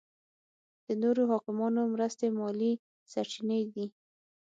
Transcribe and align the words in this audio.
د 0.85 0.87
نورو 1.03 1.21
حاکمانو 1.31 1.81
مرستې 1.93 2.27
مالي 2.39 2.73
سرچینې 3.11 3.61
دي. 3.73 3.85